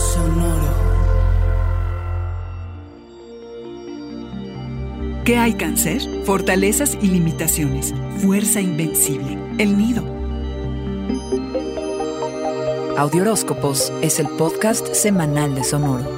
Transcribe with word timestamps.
Sonoro. 0.00 0.74
¿Qué 5.24 5.36
hay 5.36 5.52
cáncer? 5.52 6.00
Fortalezas 6.24 6.96
y 7.02 7.08
limitaciones. 7.08 7.94
Fuerza 8.18 8.62
invencible. 8.62 9.38
El 9.58 9.76
nido. 9.76 10.02
Audioróscopos 12.96 13.92
es 14.00 14.18
el 14.20 14.28
podcast 14.30 14.94
semanal 14.94 15.54
de 15.54 15.64
Sonoro. 15.64 16.08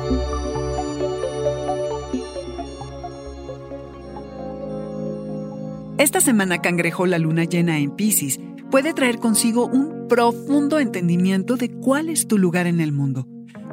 Esta 5.99 6.21
semana 6.21 6.63
cangrejó 6.63 7.07
la 7.07 7.19
luna 7.19 7.45
llena 7.45 7.79
en 7.79 7.91
Pisces 7.91 8.39
puede 8.71 8.95
traer 8.95 9.19
consigo 9.19 9.67
un 9.67 10.09
profundo 10.09 10.79
entendimiento 10.79 11.57
de 11.57 11.71
cuál 11.71 12.09
es 12.09 12.27
tu 12.27 12.39
lugar 12.39 12.67
en 12.67 12.81
el 12.81 12.91
mundo. 12.91 13.27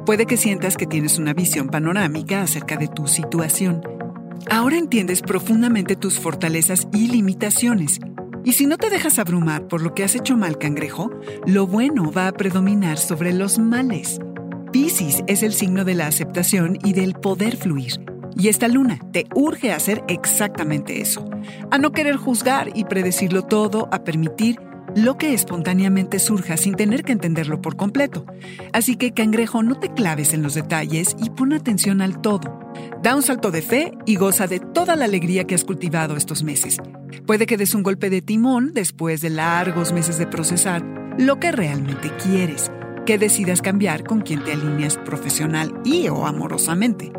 Puede 0.06 0.24
que 0.26 0.38
sientas 0.38 0.76
que 0.76 0.86
tienes 0.86 1.18
una 1.18 1.34
visión 1.34 1.68
panorámica 1.68 2.42
acerca 2.42 2.76
de 2.76 2.88
tu 2.88 3.06
situación. 3.06 3.82
Ahora 4.50 4.78
entiendes 4.78 5.20
profundamente 5.20 5.94
tus 5.94 6.18
fortalezas 6.18 6.88
y 6.92 7.08
limitaciones. 7.08 8.00
Y 8.42 8.52
si 8.52 8.66
no 8.66 8.78
te 8.78 8.88
dejas 8.88 9.18
abrumar 9.18 9.68
por 9.68 9.82
lo 9.82 9.94
que 9.94 10.02
has 10.02 10.14
hecho 10.14 10.36
mal, 10.36 10.56
cangrejo, 10.56 11.10
lo 11.46 11.66
bueno 11.66 12.10
va 12.10 12.28
a 12.28 12.32
predominar 12.32 12.96
sobre 12.96 13.34
los 13.34 13.58
males. 13.58 14.18
Piscis 14.72 15.22
es 15.26 15.42
el 15.42 15.52
signo 15.52 15.84
de 15.84 15.94
la 15.94 16.06
aceptación 16.06 16.78
y 16.82 16.94
del 16.94 17.14
poder 17.14 17.56
fluir. 17.56 18.00
Y 18.36 18.48
esta 18.48 18.68
luna 18.68 18.98
te 19.12 19.26
urge 19.34 19.72
a 19.72 19.76
hacer 19.76 20.02
exactamente 20.08 21.02
eso, 21.02 21.28
a 21.70 21.76
no 21.76 21.92
querer 21.92 22.16
juzgar 22.16 22.70
y 22.74 22.84
predecirlo 22.84 23.42
todo, 23.42 23.88
a 23.92 24.02
permitir 24.02 24.58
lo 24.96 25.16
que 25.16 25.34
espontáneamente 25.34 26.18
surja 26.18 26.56
sin 26.56 26.74
tener 26.74 27.04
que 27.04 27.12
entenderlo 27.12 27.60
por 27.60 27.76
completo. 27.76 28.26
Así 28.72 28.96
que, 28.96 29.12
cangrejo, 29.12 29.62
no 29.62 29.78
te 29.78 29.92
claves 29.92 30.34
en 30.34 30.42
los 30.42 30.54
detalles 30.54 31.16
y 31.22 31.30
pon 31.30 31.52
atención 31.52 32.00
al 32.00 32.20
todo. 32.20 32.58
Da 33.02 33.14
un 33.14 33.22
salto 33.22 33.50
de 33.50 33.62
fe 33.62 33.92
y 34.06 34.16
goza 34.16 34.46
de 34.46 34.60
toda 34.60 34.96
la 34.96 35.04
alegría 35.04 35.44
que 35.44 35.54
has 35.54 35.64
cultivado 35.64 36.16
estos 36.16 36.42
meses. 36.42 36.78
Puede 37.26 37.46
que 37.46 37.56
des 37.56 37.74
un 37.74 37.82
golpe 37.82 38.10
de 38.10 38.22
timón 38.22 38.72
después 38.74 39.20
de 39.20 39.30
largos 39.30 39.92
meses 39.92 40.18
de 40.18 40.26
procesar 40.26 40.84
lo 41.18 41.38
que 41.38 41.52
realmente 41.52 42.10
quieres, 42.22 42.70
que 43.06 43.18
decidas 43.18 43.62
cambiar 43.62 44.04
con 44.04 44.20
quien 44.20 44.44
te 44.44 44.52
alineas 44.52 44.96
profesional 44.98 45.80
y 45.84 46.08
o 46.08 46.26
amorosamente. 46.26 47.12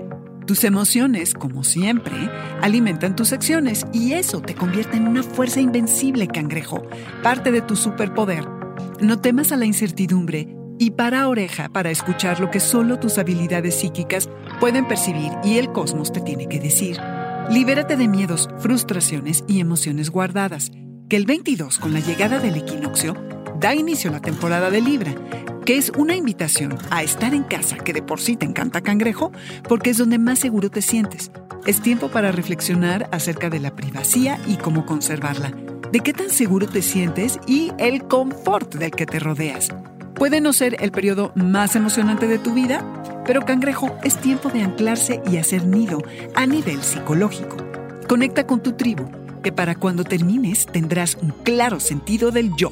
Tus 0.51 0.65
emociones, 0.65 1.33
como 1.33 1.63
siempre, 1.63 2.29
alimentan 2.61 3.15
tus 3.15 3.31
acciones 3.31 3.85
y 3.93 4.11
eso 4.11 4.41
te 4.41 4.53
convierte 4.53 4.97
en 4.97 5.07
una 5.07 5.23
fuerza 5.23 5.61
invencible, 5.61 6.27
cangrejo, 6.27 6.83
parte 7.23 7.53
de 7.53 7.61
tu 7.61 7.77
superpoder. 7.77 8.45
No 8.99 9.21
temas 9.21 9.53
a 9.53 9.55
la 9.55 9.63
incertidumbre 9.63 10.53
y 10.77 10.91
para 10.91 11.29
oreja 11.29 11.69
para 11.69 11.89
escuchar 11.89 12.41
lo 12.41 12.51
que 12.51 12.59
solo 12.59 12.99
tus 12.99 13.17
habilidades 13.17 13.75
psíquicas 13.75 14.29
pueden 14.59 14.89
percibir 14.89 15.31
y 15.41 15.57
el 15.57 15.71
cosmos 15.71 16.11
te 16.11 16.19
tiene 16.19 16.49
que 16.49 16.59
decir. 16.59 16.99
Libérate 17.49 17.95
de 17.95 18.09
miedos, 18.09 18.49
frustraciones 18.59 19.45
y 19.47 19.61
emociones 19.61 20.09
guardadas, 20.09 20.69
que 21.07 21.15
el 21.15 21.25
22, 21.25 21.79
con 21.79 21.93
la 21.93 22.01
llegada 22.01 22.39
del 22.39 22.57
equinoccio, 22.57 23.15
da 23.57 23.73
inicio 23.73 24.09
a 24.09 24.15
la 24.15 24.21
temporada 24.21 24.69
de 24.69 24.81
Libra 24.81 25.15
que 25.65 25.77
es 25.77 25.91
una 25.95 26.15
invitación 26.15 26.77
a 26.89 27.03
estar 27.03 27.33
en 27.33 27.43
casa, 27.43 27.77
que 27.77 27.93
de 27.93 28.01
por 28.01 28.19
sí 28.19 28.35
te 28.35 28.45
encanta 28.45 28.81
cangrejo, 28.81 29.31
porque 29.67 29.91
es 29.91 29.97
donde 29.97 30.17
más 30.17 30.39
seguro 30.39 30.69
te 30.69 30.81
sientes. 30.81 31.31
Es 31.65 31.81
tiempo 31.81 32.09
para 32.09 32.31
reflexionar 32.31 33.07
acerca 33.11 33.49
de 33.49 33.59
la 33.59 33.75
privacidad 33.75 34.39
y 34.47 34.57
cómo 34.57 34.85
conservarla, 34.85 35.51
de 35.91 35.99
qué 35.99 36.13
tan 36.13 36.29
seguro 36.29 36.67
te 36.67 36.81
sientes 36.81 37.39
y 37.45 37.71
el 37.77 38.03
confort 38.07 38.75
del 38.75 38.91
que 38.91 39.05
te 39.05 39.19
rodeas. 39.19 39.69
Puede 40.15 40.41
no 40.41 40.53
ser 40.53 40.77
el 40.81 40.91
periodo 40.91 41.31
más 41.35 41.75
emocionante 41.75 42.27
de 42.27 42.39
tu 42.39 42.53
vida, 42.53 42.85
pero 43.25 43.45
cangrejo 43.45 43.95
es 44.03 44.17
tiempo 44.17 44.49
de 44.49 44.63
anclarse 44.63 45.21
y 45.29 45.37
hacer 45.37 45.65
nido 45.65 46.01
a 46.35 46.45
nivel 46.45 46.81
psicológico. 46.81 47.57
Conecta 48.07 48.45
con 48.45 48.61
tu 48.61 48.73
tribu, 48.73 49.09
que 49.41 49.51
para 49.51 49.75
cuando 49.75 50.03
termines 50.03 50.65
tendrás 50.65 51.17
un 51.21 51.31
claro 51.43 51.79
sentido 51.79 52.31
del 52.31 52.55
yo. 52.55 52.71